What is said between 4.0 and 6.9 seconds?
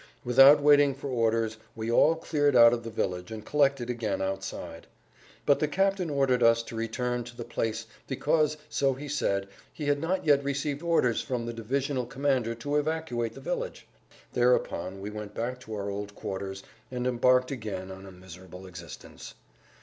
outside. But the captain[Pg 136] ordered us to